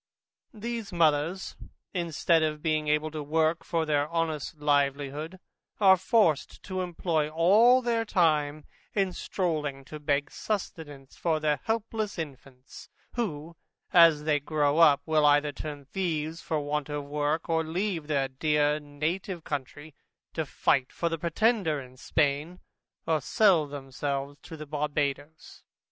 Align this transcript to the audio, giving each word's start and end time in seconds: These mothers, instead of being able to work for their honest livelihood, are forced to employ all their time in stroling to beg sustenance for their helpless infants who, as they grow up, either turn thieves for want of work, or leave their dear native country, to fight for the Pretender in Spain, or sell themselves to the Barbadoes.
These 0.55 0.91
mothers, 0.91 1.55
instead 1.93 2.41
of 2.41 2.63
being 2.63 2.87
able 2.87 3.11
to 3.11 3.21
work 3.21 3.63
for 3.63 3.85
their 3.85 4.09
honest 4.09 4.57
livelihood, 4.59 5.39
are 5.79 5.95
forced 5.95 6.63
to 6.63 6.81
employ 6.81 7.29
all 7.29 7.83
their 7.83 8.03
time 8.03 8.65
in 8.95 9.13
stroling 9.13 9.85
to 9.85 9.99
beg 9.99 10.31
sustenance 10.31 11.15
for 11.15 11.39
their 11.39 11.59
helpless 11.65 12.17
infants 12.17 12.89
who, 13.13 13.55
as 13.93 14.23
they 14.23 14.39
grow 14.39 14.79
up, 14.79 15.07
either 15.07 15.51
turn 15.51 15.85
thieves 15.85 16.41
for 16.41 16.59
want 16.59 16.89
of 16.89 17.05
work, 17.05 17.47
or 17.47 17.63
leave 17.63 18.07
their 18.07 18.27
dear 18.27 18.79
native 18.79 19.43
country, 19.43 19.93
to 20.33 20.47
fight 20.47 20.91
for 20.91 21.09
the 21.09 21.19
Pretender 21.19 21.79
in 21.79 21.95
Spain, 21.95 22.59
or 23.05 23.21
sell 23.21 23.67
themselves 23.67 24.39
to 24.41 24.57
the 24.57 24.65
Barbadoes. 24.65 25.61